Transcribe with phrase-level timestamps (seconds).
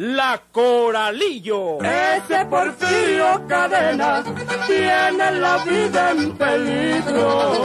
[0.00, 1.78] La Coralillo.
[1.82, 4.22] Ese Porfirio Cadena
[4.68, 7.64] tiene la vida en peligro.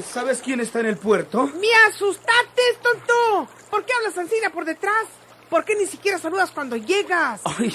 [0.00, 1.46] ¿Sabes quién está en el puerto?
[1.46, 3.48] ¡Me asustaste, tonto!
[3.70, 5.04] ¿Por qué hablas Ancina por detrás?
[5.50, 7.40] ¿Por qué ni siquiera saludas cuando llegas?
[7.44, 7.72] Ay,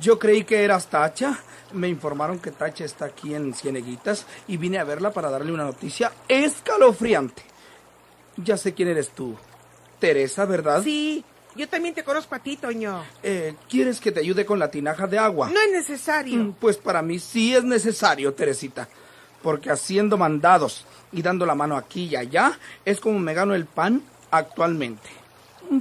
[0.00, 1.38] yo creí que eras Tacha.
[1.72, 5.64] Me informaron que Tacha está aquí en Cieneguitas y vine a verla para darle una
[5.64, 7.42] noticia escalofriante.
[8.36, 9.36] Ya sé quién eres tú.
[10.00, 10.82] Teresa, ¿verdad?
[10.82, 11.24] Sí,
[11.54, 13.04] yo también te conozco a ti, Toño.
[13.22, 15.48] Eh, ¿Quieres que te ayude con la tinaja de agua?
[15.48, 16.36] No es necesario.
[16.38, 18.88] Mm, Pues para mí sí es necesario, Teresita.
[19.42, 23.66] Porque haciendo mandados y dando la mano aquí y allá es como me gano el
[23.66, 25.08] pan actualmente.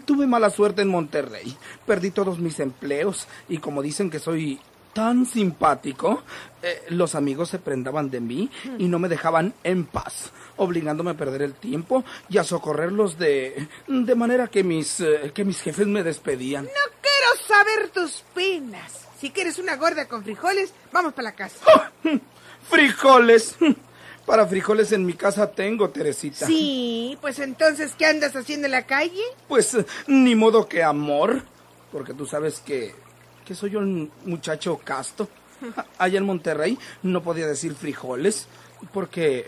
[0.06, 1.56] Tuve mala suerte en Monterrey.
[1.86, 4.60] Perdí todos mis empleos y como dicen que soy
[4.96, 6.24] tan simpático,
[6.64, 11.18] eh, los amigos se prendaban de mí y no me dejaban en paz, obligándome a
[11.18, 15.86] perder el tiempo y a socorrerlos de de manera que mis eh, que mis jefes
[15.86, 16.64] me despedían.
[16.64, 19.06] No quiero saber tus penas.
[19.20, 21.92] Si quieres una gorda con frijoles, vamos para la casa.
[22.70, 23.56] Frijoles.
[24.26, 26.48] Para frijoles en mi casa tengo, Teresita.
[26.48, 29.22] Sí, pues entonces, ¿qué andas haciendo en la calle?
[29.48, 29.78] Pues
[30.08, 31.44] ni modo que amor,
[31.92, 32.96] porque tú sabes que,
[33.46, 35.30] que soy un muchacho casto.
[36.00, 38.48] Allá en Monterrey no podía decir frijoles
[38.92, 39.46] porque,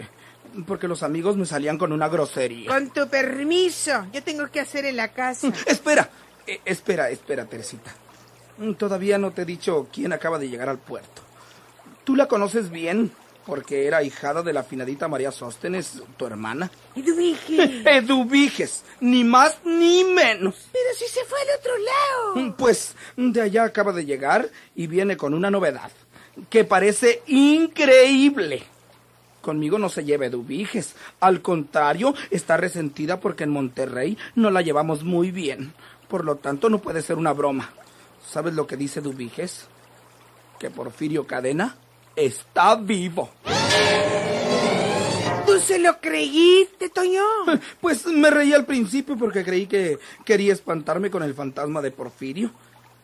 [0.68, 2.70] porque los amigos me salían con una grosería.
[2.70, 5.52] Con tu permiso, yo tengo que hacer en la casa.
[5.66, 6.08] Espera,
[6.46, 7.94] eh, espera, espera, Teresita.
[8.78, 11.27] Todavía no te he dicho quién acaba de llegar al puerto.
[12.08, 13.12] ¿Tú la conoces bien?
[13.46, 16.72] Porque era hijada de la finadita María Sóstenes, tu hermana.
[16.96, 17.82] Eduige.
[17.98, 20.70] Eduviges, ni más ni menos.
[20.72, 22.56] Pero si se fue al otro lado.
[22.56, 25.92] Pues de allá acaba de llegar y viene con una novedad
[26.50, 28.64] que parece increíble.
[29.42, 30.96] Conmigo no se lleva Eduviges.
[31.20, 35.74] Al contrario, está resentida porque en Monterrey no la llevamos muy bien.
[36.08, 37.70] Por lo tanto, no puede ser una broma.
[38.26, 39.68] ¿Sabes lo que dice Eduviges?
[40.58, 41.76] Que Porfirio Cadena
[42.18, 43.30] está vivo.
[45.46, 47.24] ¿Tú se lo creíste, Toño?
[47.80, 52.52] Pues me reí al principio porque creí que quería espantarme con el fantasma de Porfirio.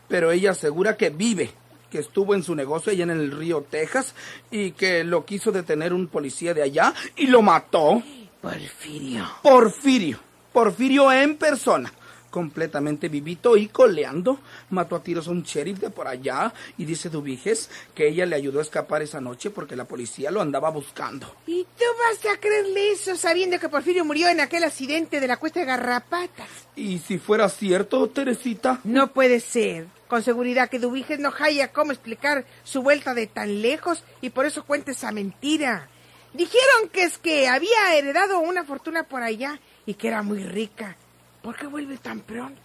[0.09, 1.51] Pero ella asegura que vive,
[1.89, 4.13] que estuvo en su negocio allá en el río Texas
[4.51, 8.03] y que lo quiso detener un policía de allá y lo mató.
[8.41, 9.25] Porfirio.
[9.41, 10.19] Porfirio.
[10.51, 11.91] Porfirio en persona.
[12.33, 14.39] Completamente vivito y coleando.
[14.71, 18.35] Mató a tiros a un sheriff de por allá y dice Dubiges que ella le
[18.35, 21.31] ayudó a escapar esa noche porque la policía lo andaba buscando.
[21.45, 25.37] ¿Y tú vas a creerle eso sabiendo que Porfirio murió en aquel accidente de la
[25.37, 26.49] cuesta de Garrapatas?
[26.75, 28.79] Y si fuera cierto, Teresita.
[28.83, 29.85] No puede ser.
[30.07, 34.47] Con seguridad que Dubiges no haya cómo explicar su vuelta de tan lejos y por
[34.47, 35.87] eso cuenta esa mentira.
[36.33, 40.97] Dijeron que es que había heredado una fortuna por allá y que era muy rica.
[41.43, 42.61] ¿Por qué vuelve tan pronto?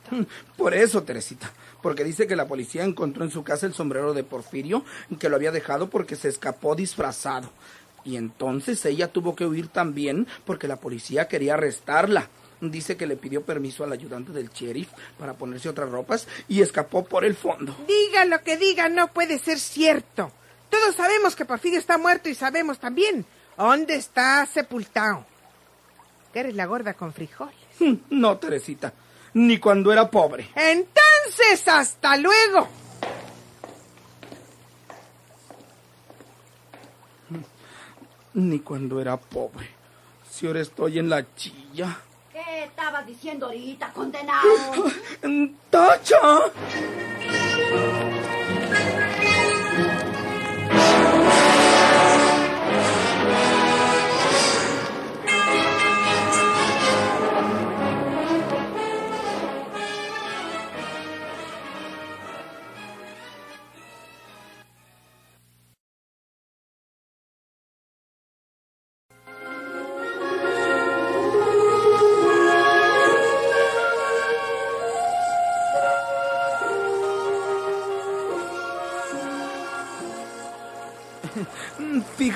[0.57, 1.51] Por eso, Teresita.
[1.83, 4.85] Porque dice que la policía encontró en su casa el sombrero de Porfirio
[5.19, 7.51] que lo había dejado porque se escapó disfrazado.
[8.05, 12.29] Y entonces ella tuvo que huir también porque la policía quería arrestarla.
[12.61, 14.89] Dice que le pidió permiso al ayudante del sheriff
[15.19, 17.77] para ponerse otras ropas y escapó por el fondo.
[17.87, 20.31] Diga lo que diga, no puede ser cierto.
[20.71, 23.27] Todos sabemos que Porfirio está muerto y sabemos también
[23.57, 25.27] dónde está sepultado.
[26.33, 27.68] Que eres la gorda con frijoles.
[28.11, 28.93] No, Teresita.
[29.35, 30.51] Ni cuando era pobre.
[30.55, 32.69] Entonces, hasta luego.
[38.35, 39.69] Ni cuando era pobre.
[40.31, 41.99] Si ahora estoy en la chilla.
[42.33, 44.49] ¿Qué estabas diciendo ahorita, condenado?
[45.71, 46.19] ¡Tacha!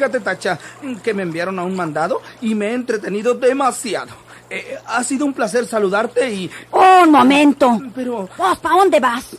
[0.02, 0.58] Fíjate, Tacha,
[1.00, 4.10] que me enviaron a un mandado y me he entretenido demasiado.
[4.50, 6.50] Eh, ha sido un placer saludarte y...
[6.72, 7.81] Un momento.
[7.94, 8.28] Pero...
[8.37, 9.37] ¿Vos para dónde vas?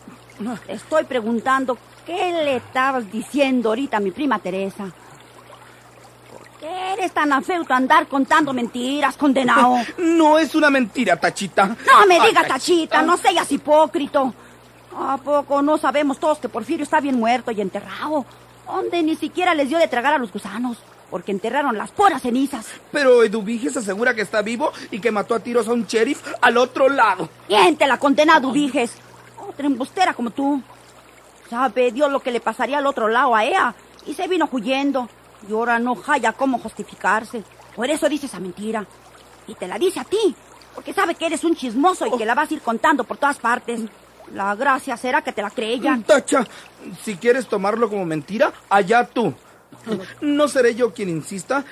[0.65, 4.85] Te estoy preguntando qué le estabas diciendo ahorita a mi prima Teresa.
[6.31, 9.79] ¿Por qué eres tan afeuto a andar contando mentiras, condenado?
[9.97, 11.65] No es una mentira, Tachita.
[11.65, 14.33] No me digas, tachita, no seas hipócrito.
[14.97, 18.25] ¿A poco no sabemos todos que Porfirio está bien muerto y enterrado?
[18.67, 20.77] Donde ni siquiera les dio de tragar a los gusanos,
[21.09, 22.67] porque enterraron las puras cenizas.
[22.91, 26.57] Pero Eduviges asegura que está vivo y que mató a tiros a un sheriff al
[26.57, 27.29] otro lado.
[27.47, 28.93] ¿Quién te la condena, Dubiges?
[29.47, 30.61] Otra embustera como tú.
[31.49, 33.75] Sabe Dios lo que le pasaría al otro lado a ella.
[34.07, 35.07] Y se vino huyendo.
[35.47, 37.43] Y ahora no haya cómo justificarse.
[37.75, 38.85] Por eso dice esa mentira.
[39.47, 40.35] Y te la dice a ti.
[40.73, 43.37] Porque sabe que eres un chismoso y que la vas a ir contando por todas
[43.37, 43.81] partes.
[44.31, 46.03] La gracia será que te la creyan.
[46.03, 46.45] Tacha,
[47.03, 49.33] si quieres tomarlo como mentira, allá tú.
[50.21, 51.65] No seré yo quien insista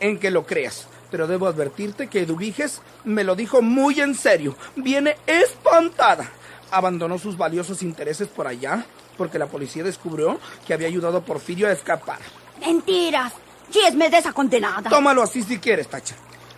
[0.00, 4.56] en que lo creas, pero debo advertirte que Eduviges me lo dijo muy en serio.
[4.76, 6.30] Viene espantada.
[6.70, 8.84] Abandonó sus valiosos intereses por allá
[9.16, 12.18] porque la policía descubrió que había ayudado a Porfirio a escapar.
[12.60, 13.32] Mentiras.
[13.70, 14.88] Chismes de esa condenada.
[14.88, 16.14] Tómalo así si quieres, Tacha.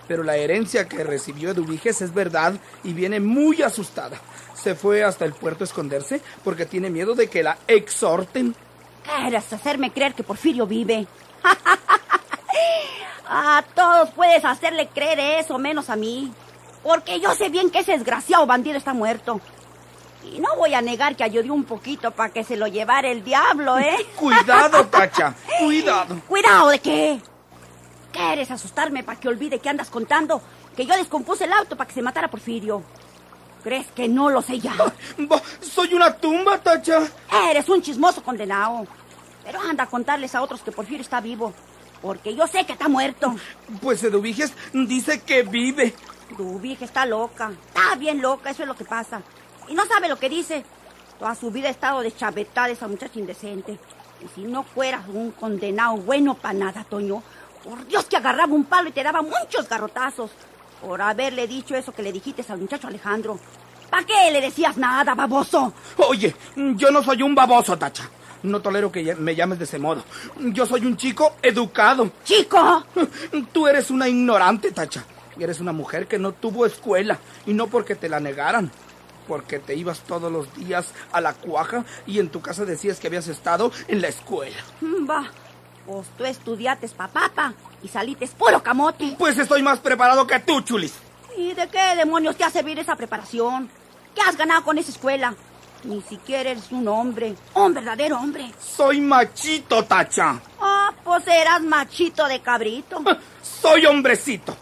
[0.06, 2.54] Pero la herencia que recibió Eduviges es verdad
[2.84, 4.18] y viene muy asustada.
[4.62, 8.54] Se fue hasta el puerto a esconderse porque tiene miedo de que la exhorten.
[9.04, 11.06] Quieres hacerme creer que Porfirio vive.
[13.28, 16.32] a todos puedes hacerle creer eso, menos a mí.
[16.82, 19.40] Porque yo sé bien que ese desgraciado bandido está muerto.
[20.24, 23.22] Y no voy a negar que ayudé un poquito para que se lo llevara el
[23.22, 23.96] diablo, ¿eh?
[24.16, 26.20] Cuidado, Tacha, cuidado.
[26.28, 27.20] ¿Cuidado de qué?
[28.12, 30.42] ¿Quieres asustarme para que olvide que andas contando?
[30.76, 32.82] Que yo descompuse el auto para que se matara Porfirio.
[33.68, 34.74] ¿Crees que no lo sé ya?
[35.60, 37.02] Soy una tumba, Tacha.
[37.50, 38.86] Eres un chismoso condenado.
[39.44, 41.52] Pero anda a contarles a otros que Porfirio está vivo.
[42.00, 43.34] Porque yo sé que está muerto.
[43.82, 45.94] Pues Eduviges dice que vive.
[46.62, 47.52] Vieja está loca.
[47.66, 49.20] Está bien loca, eso es lo que pasa.
[49.68, 50.64] Y no sabe lo que dice.
[51.18, 53.78] Toda su vida ha estado deschavetada esa muchacha indecente.
[54.24, 57.22] Y si no fueras un condenado bueno para nada, Toño,
[57.62, 60.30] por Dios que agarraba un palo y te daba muchos garrotazos.
[60.80, 63.38] Por haberle dicho eso que le dijiste al muchacho Alejandro.
[63.90, 65.72] ¿Para qué le decías nada, baboso?
[65.96, 68.08] Oye, yo no soy un baboso, Tacha.
[68.42, 70.04] No tolero que me llames de ese modo.
[70.38, 72.10] Yo soy un chico educado.
[72.22, 72.84] ¡Chico!
[73.52, 75.04] Tú eres una ignorante, Tacha.
[75.36, 77.18] Y eres una mujer que no tuvo escuela.
[77.46, 78.70] Y no porque te la negaran.
[79.26, 83.08] Porque te ibas todos los días a la cuaja y en tu casa decías que
[83.08, 84.56] habías estado en la escuela.
[84.82, 85.30] Va,
[85.88, 89.16] pues tú estudiates papapa y salites puro camote.
[89.18, 90.92] Pues estoy más preparado que tú, Chulis.
[91.36, 93.70] ¿Y de qué demonios te ha servido esa preparación?
[94.14, 95.34] ¿Qué has ganado con esa escuela?
[95.84, 98.52] Ni siquiera eres un hombre, un verdadero hombre.
[98.60, 100.38] Soy machito, Tacha.
[100.60, 103.02] Ah, pues eras machito de cabrito.
[103.42, 104.56] Soy hombrecito.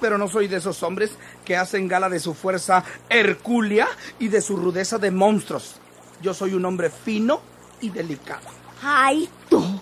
[0.00, 1.12] Pero no soy de esos hombres
[1.44, 3.86] que hacen gala de su fuerza hercúlea
[4.18, 5.76] y de su rudeza de monstruos.
[6.20, 7.40] Yo soy un hombre fino
[7.80, 8.48] y delicado.
[8.82, 9.77] Ay, tú.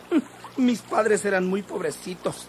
[0.57, 2.47] Mis padres eran muy pobrecitos,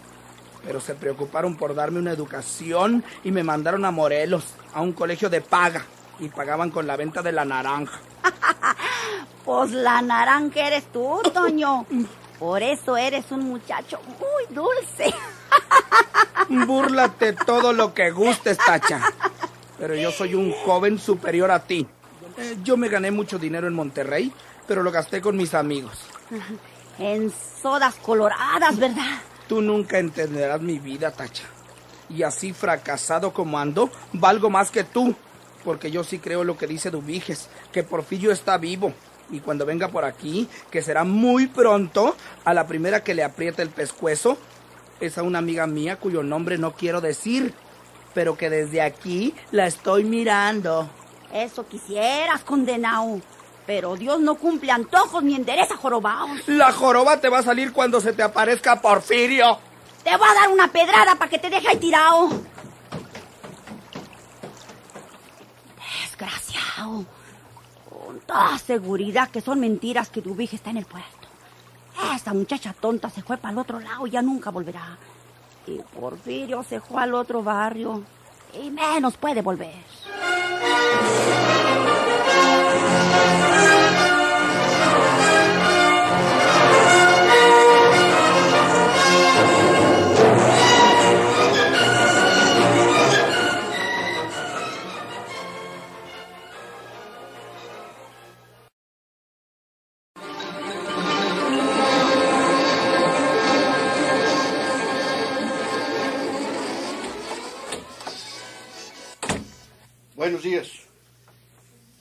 [0.64, 5.28] pero se preocuparon por darme una educación y me mandaron a Morelos, a un colegio
[5.28, 5.84] de paga,
[6.20, 7.98] y pagaban con la venta de la naranja.
[9.44, 11.86] Pues la naranja eres tú, Toño.
[12.38, 15.14] Por eso eres un muchacho muy dulce.
[16.66, 19.00] Búrlate todo lo que gustes, Tacha.
[19.78, 21.86] Pero yo soy un joven superior a ti.
[22.36, 24.30] Eh, Yo me gané mucho dinero en Monterrey,
[24.66, 25.98] pero lo gasté con mis amigos.
[26.98, 29.18] En sodas coloradas, ¿verdad?
[29.48, 31.44] Tú nunca entenderás mi vida, Tacha.
[32.10, 35.14] Y así fracasado como ando, valgo más que tú.
[35.64, 38.92] Porque yo sí creo lo que dice Dubiges, que Porfirio está vivo.
[39.30, 43.62] Y cuando venga por aquí, que será muy pronto, a la primera que le apriete
[43.62, 44.38] el pescuezo,
[45.00, 47.54] es a una amiga mía cuyo nombre no quiero decir,
[48.14, 50.88] pero que desde aquí la estoy mirando.
[51.32, 53.20] Eso quisieras, condenado.
[53.68, 56.40] Pero Dios no cumple antojos ni endereza jorobaos.
[56.46, 59.58] La joroba te va a salir cuando se te aparezca Porfirio.
[60.02, 62.30] Te voy a dar una pedrada para que te deje ahí tirado.
[66.00, 67.04] Desgraciado.
[67.90, 71.28] Con toda seguridad que son mentiras que tu vieja está en el puerto.
[72.16, 74.96] Esa muchacha tonta se fue para el otro lado y ya nunca volverá.
[75.66, 78.02] Y Porfirio se fue al otro barrio.
[78.54, 79.74] Y menos puede volver.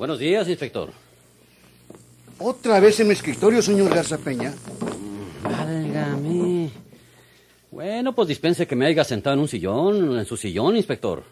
[0.07, 0.89] Buenos días, inspector.
[2.39, 4.53] ¿Otra vez en mi escritorio, señor Garza Peña?
[5.43, 6.69] Válgame.
[7.69, 11.23] Bueno, pues dispense que me haya sentado en un sillón, en su sillón, inspector.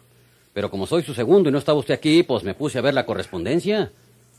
[0.52, 2.92] Pero como soy su segundo y no estaba usted aquí, pues me puse a ver
[2.92, 3.92] la correspondencia.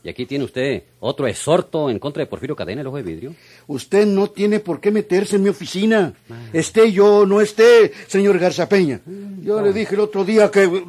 [0.04, 3.34] Y aquí tiene usted otro exhorto en contra de Porfirio Cadena, el ojo de vidrio.
[3.66, 6.14] Usted no tiene por qué meterse en mi oficina.
[6.52, 9.00] Esté yo o no esté, señor Garza Peña.
[9.42, 10.84] Yo le dije el otro día que...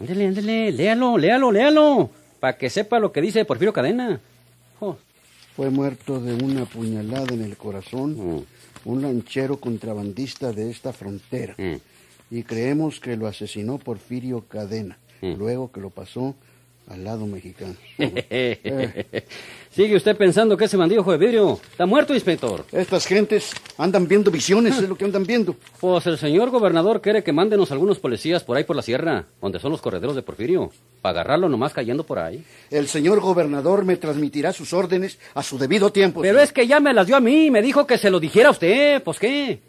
[0.00, 2.10] Ándele, ándele, léalo, léalo, léalo.
[2.40, 4.20] Para que sepa lo que dice Porfirio Cadena.
[4.80, 4.96] Oh,
[5.56, 8.42] Fue muerto de una puñalada en el corazón Mm.
[8.86, 11.54] un lanchero contrabandista de esta frontera.
[11.58, 11.76] mm.
[12.30, 15.34] Y creemos que lo asesinó Porfirio Cadena, Mm.
[15.36, 16.34] luego que lo pasó
[16.90, 17.74] al lado mexicano.
[19.70, 22.64] Sigue usted pensando que ese bandido de vidrio está muerto, inspector.
[22.72, 25.56] Estas gentes andan viendo visiones, es lo que andan viendo.
[25.80, 29.58] Pues el señor gobernador quiere que mándenos algunos policías por ahí por la sierra, donde
[29.60, 32.44] son los correderos de Porfirio, para agarrarlo nomás cayendo por ahí.
[32.70, 36.20] El señor gobernador me transmitirá sus órdenes a su debido tiempo.
[36.20, 38.48] Pero es que ya me las dio a mí, me dijo que se lo dijera
[38.48, 39.60] a usted, pues qué.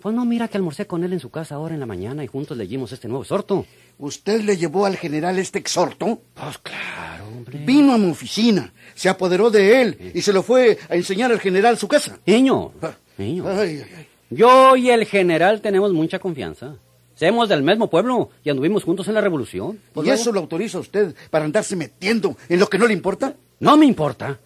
[0.00, 2.28] Pues no, mira que almorcé con él en su casa ahora en la mañana y
[2.28, 3.64] juntos leímos este nuevo exhorto.
[3.98, 6.20] ¿Usted le llevó al general este exhorto?
[6.34, 7.58] Pues claro, hombre.
[7.64, 11.40] Vino a mi oficina, se apoderó de él y se lo fue a enseñar al
[11.40, 12.18] general su casa.
[12.24, 12.92] Niño, Ah.
[13.16, 13.44] niño.
[13.48, 14.06] Ay, ay, ay.
[14.30, 16.76] Yo y el general tenemos mucha confianza.
[17.16, 19.80] Somos del mismo pueblo y anduvimos juntos en la revolución.
[19.92, 22.92] Pues ¿Y luego- eso lo autoriza usted para andarse metiendo en lo que no le
[22.92, 23.34] importa?
[23.58, 24.38] No me importa.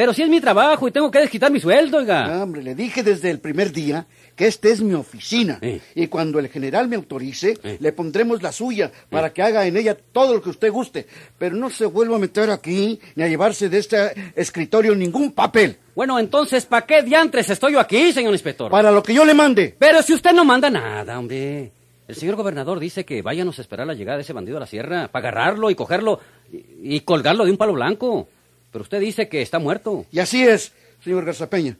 [0.00, 2.24] Pero si es mi trabajo y tengo que desquitar mi sueldo, oiga.
[2.24, 5.58] Ah, hombre, le dije desde el primer día que esta es mi oficina.
[5.60, 5.78] Eh.
[5.94, 7.76] Y cuando el general me autorice, Eh.
[7.78, 11.06] le pondremos la suya para que haga en ella todo lo que usted guste.
[11.38, 15.76] Pero no se vuelva a meter aquí ni a llevarse de este escritorio ningún papel.
[15.94, 18.70] Bueno, entonces, ¿para qué diantres estoy yo aquí, señor inspector?
[18.70, 19.76] Para lo que yo le mande.
[19.78, 21.72] Pero si usted no manda nada, hombre.
[22.08, 24.66] El señor gobernador dice que váyanos a esperar la llegada de ese bandido a la
[24.66, 28.28] sierra para agarrarlo y cogerlo y, y colgarlo de un palo blanco.
[28.70, 30.06] Pero usted dice que está muerto.
[30.12, 30.72] Y así es,
[31.02, 31.76] señor Garzapeña.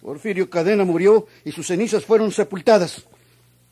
[0.00, 3.04] Porfirio Cadena murió y sus cenizas fueron sepultadas.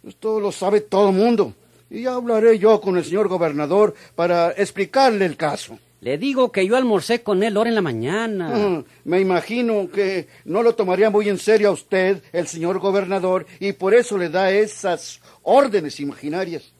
[0.06, 1.54] Esto lo sabe todo el mundo.
[1.90, 5.78] Y ya hablaré yo con el señor gobernador para explicarle el caso.
[6.00, 8.50] Le digo que yo almorcé con él ahora en la mañana.
[8.52, 13.46] Ah, me imagino que no lo tomaría muy en serio a usted, el señor gobernador,
[13.60, 16.72] y por eso le da esas órdenes imaginarias.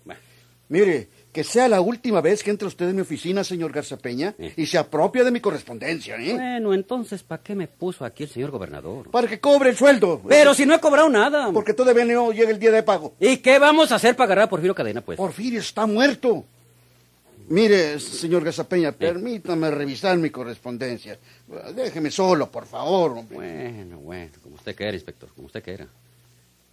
[0.69, 4.53] Mire, que sea la última vez que entre usted en mi oficina, señor Garzapeña, Eh.
[4.57, 6.35] y se apropia de mi correspondencia, ¿eh?
[6.35, 9.11] Bueno, entonces, ¿para qué me puso aquí el señor gobernador?
[9.11, 10.21] Para que cobre el sueldo.
[10.29, 11.51] Pero si no he cobrado nada.
[11.53, 13.15] Porque todavía no llega el día de pago.
[13.19, 15.17] ¿Y qué vamos a hacer para agarrar a Porfirio Cadena, pues?
[15.17, 16.45] Porfirio está muerto.
[17.49, 21.19] Mire, señor Gazapeña, permítame revisar mi correspondencia.
[21.75, 23.13] Déjeme solo, por favor.
[23.19, 23.37] hombre.
[23.37, 25.87] Bueno, bueno, como usted quiera, inspector, como usted quiera.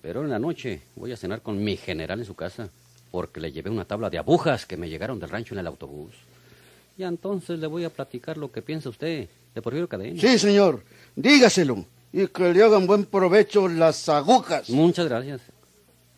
[0.02, 2.70] Pero en la noche voy a cenar con mi general en su casa,
[3.12, 6.14] porque le llevé una tabla de agujas que me llegaron del rancho en el autobús.
[6.98, 10.20] Y entonces le voy a platicar lo que piensa usted de Porfirio Cadena.
[10.20, 10.84] Sí, señor,
[11.16, 11.86] dígaselo.
[12.12, 14.70] Y que le hagan buen provecho las agujas.
[14.70, 15.42] Muchas gracias.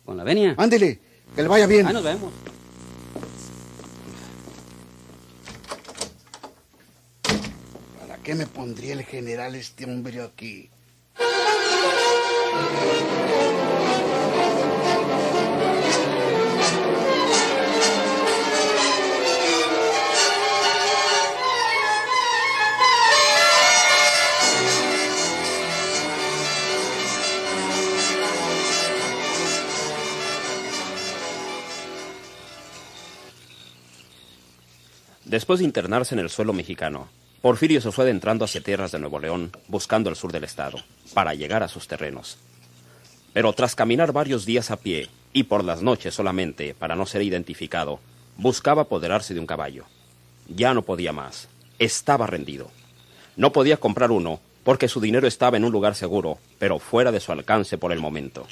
[0.04, 0.54] Con la venia.
[0.58, 0.98] Ándele,
[1.36, 1.86] que le vaya bien.
[1.86, 2.32] Ahí nos vemos.
[8.00, 10.68] ¿Para qué me pondría el general este hombre aquí?
[35.42, 37.08] Después de internarse en el suelo mexicano,
[37.40, 40.78] Porfirio se fue adentrando hacia tierras de Nuevo León, buscando el sur del estado,
[41.14, 42.38] para llegar a sus terrenos.
[43.32, 47.22] Pero tras caminar varios días a pie, y por las noches solamente, para no ser
[47.22, 47.98] identificado,
[48.36, 49.84] buscaba apoderarse de un caballo.
[50.46, 51.48] Ya no podía más.
[51.80, 52.70] Estaba rendido.
[53.34, 57.18] No podía comprar uno, porque su dinero estaba en un lugar seguro, pero fuera de
[57.18, 58.46] su alcance por el momento.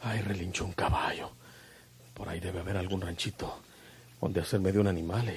[0.00, 1.32] Ay, relinchó un caballo.
[2.18, 3.60] Por ahí debe haber algún ranchito
[4.20, 5.32] donde hacerme de un animal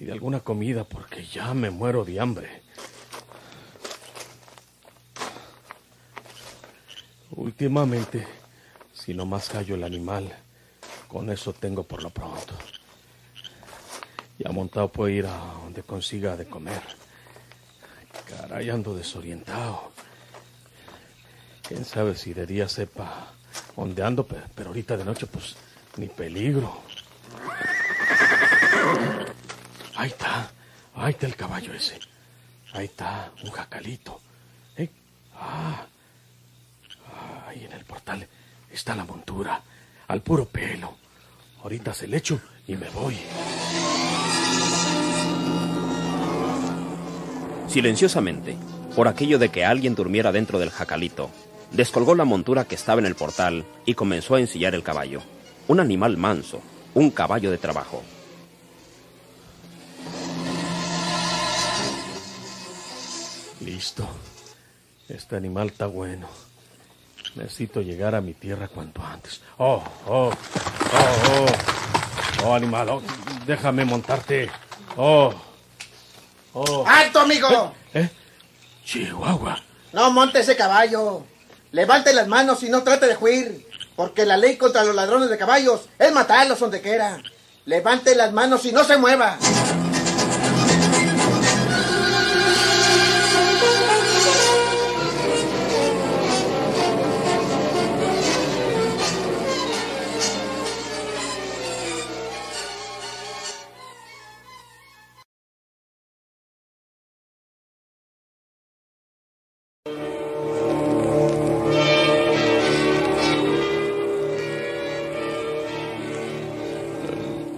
[0.00, 2.62] y, de alguna comida porque ya me muero de hambre.
[7.32, 8.26] Últimamente,
[8.94, 10.34] si no más hallo el animal,
[11.08, 12.54] con eso tengo por lo pronto.
[14.38, 16.82] Ya montado puedo ir a donde consiga de comer.
[18.28, 19.92] Caray, ando desorientado.
[21.66, 23.32] Quién sabe si de día sepa
[23.76, 25.56] dónde ando, pe- pero ahorita de noche, pues,
[25.96, 26.82] ni peligro.
[29.96, 30.50] Ahí está,
[30.94, 31.98] ahí está el caballo ese.
[32.72, 34.20] Ahí está, un jacalito.
[34.76, 34.90] ¿Eh?
[35.34, 35.86] Ah,
[37.46, 38.26] ahí en el portal
[38.70, 39.62] está la montura.
[40.08, 40.96] al puro pelo.
[41.62, 43.16] Ahorita se le echo y me voy.
[47.66, 48.56] Silenciosamente,
[48.94, 51.30] por aquello de que alguien durmiera dentro del jacalito,
[51.72, 55.22] descolgó la montura que estaba en el portal y comenzó a ensillar el caballo.
[55.68, 56.60] Un animal manso,
[56.94, 58.02] un caballo de trabajo.
[63.60, 64.06] Listo.
[65.08, 66.28] Este animal está bueno.
[67.34, 69.40] Necesito llegar a mi tierra cuanto antes.
[69.58, 70.32] Oh, oh, oh,
[71.30, 71.46] oh.
[72.44, 73.02] Oh, animal, oh,
[73.44, 74.48] déjame montarte.
[74.96, 75.32] Oh,
[76.52, 76.84] oh.
[76.86, 77.74] ¡Alto, amigo!
[77.92, 78.08] ¿Eh?
[78.84, 79.60] Chihuahua.
[79.92, 81.24] No monte ese caballo.
[81.72, 83.65] Levante las manos y no trate de huir.
[83.96, 87.18] Porque la ley contra los ladrones de caballos es matarlos donde quiera.
[87.64, 89.38] Levante las manos y no se mueva.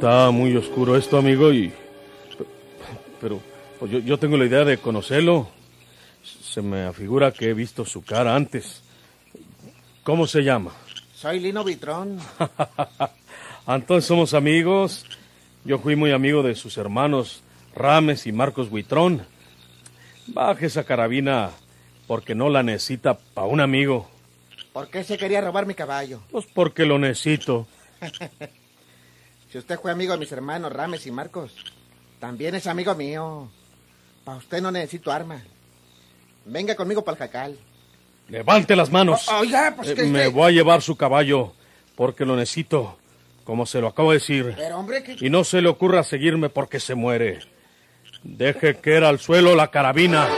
[0.09, 1.71] Está muy oscuro esto, amigo, y...
[3.21, 3.43] Pero
[3.79, 5.51] pues yo, yo tengo la idea de conocerlo.
[6.23, 8.83] Se me afigura que he visto su cara antes.
[10.05, 10.73] ¿Cómo se llama?
[11.15, 12.19] Soy Lino Vitrón.
[13.69, 15.05] Entonces somos amigos.
[15.67, 17.43] Yo fui muy amigo de sus hermanos
[17.75, 19.27] Rames y Marcos Buitrón.
[20.29, 21.51] Baje esa carabina
[22.07, 24.09] porque no la necesita para un amigo.
[24.73, 26.23] ¿Por qué se quería robar mi caballo?
[26.31, 27.67] Pues porque lo necesito.
[29.51, 31.53] Si usted fue amigo de mis hermanos Rames y Marcos,
[32.21, 33.49] también es amigo mío.
[34.25, 35.41] Para usted no necesito arma.
[36.45, 37.59] Venga conmigo para el jacal.
[38.29, 39.27] Levante las manos.
[39.29, 41.55] O- oiga, pues Eh, que Me este- voy a llevar su caballo
[41.97, 42.99] porque lo necesito,
[43.45, 44.53] como se lo acabo de decir.
[44.57, 45.17] Pero hombre, que...
[45.19, 47.39] Y no se le ocurra seguirme porque se muere.
[48.23, 50.29] Deje que era al suelo la carabina.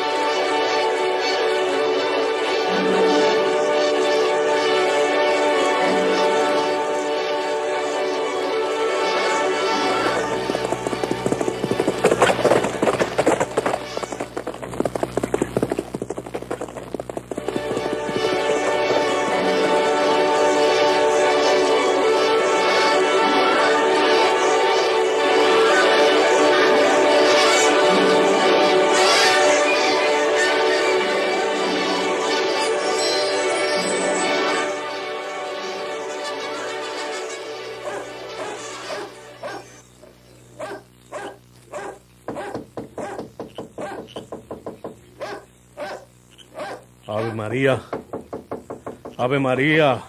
[47.10, 47.82] Ave María.
[49.18, 50.00] Ave María.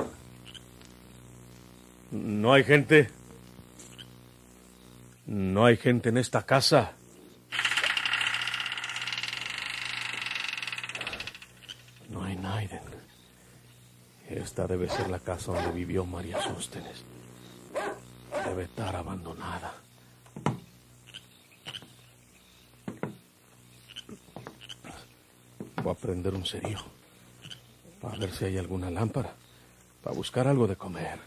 [2.12, 3.10] No hay gente.
[5.26, 6.92] No hay gente en esta casa.
[12.10, 12.80] No hay nadie.
[14.30, 17.04] Esta debe ser la casa donde vivió María Sóstenes.
[18.46, 19.74] Debe estar abandonada.
[25.92, 26.84] A prender un cerillo.
[28.02, 29.34] Para ver si hay alguna lámpara.
[30.04, 31.20] Para buscar algo de comer.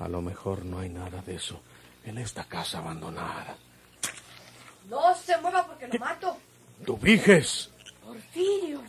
[0.00, 1.60] A lo mejor no hay nada de eso
[2.04, 3.56] en esta casa abandonada.
[4.88, 6.36] No se mueva porque lo mato.
[6.84, 7.70] ¡Dubiges!
[8.04, 8.82] Porfirio.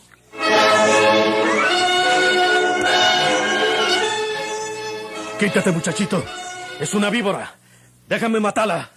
[5.40, 6.24] Quítate, muchachito.
[6.80, 7.54] Es una víbora.
[8.08, 8.90] Déjame matarla.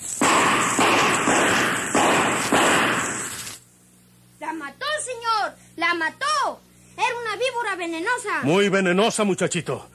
[4.41, 5.57] La mató, señor.
[5.77, 6.61] La mató.
[6.97, 8.43] Era una víbora venenosa.
[8.43, 9.89] Muy venenosa, muchachito.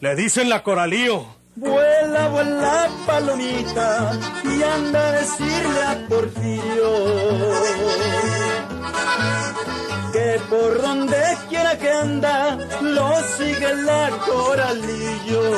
[0.00, 1.26] Le dicen la coralío.
[1.56, 6.94] Vuela, vuela, palomita, y anda a decirle a Porfirio
[10.12, 15.52] que por donde quiera que anda, lo sigue la coralillo.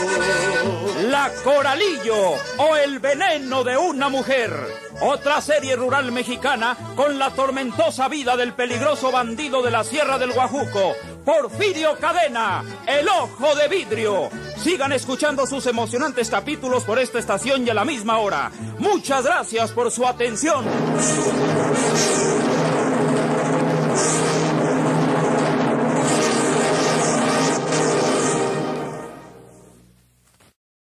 [1.11, 4.53] La Coralillo o el veneno de una mujer.
[5.01, 10.33] Otra serie rural mexicana con la tormentosa vida del peligroso bandido de la Sierra del
[10.33, 10.95] Guajuco,
[11.27, 14.31] Porfirio Cadena, el ojo de vidrio.
[14.59, 18.53] Sigan escuchando sus emocionantes capítulos por esta estación y a la misma hora.
[18.79, 20.65] Muchas gracias por su atención.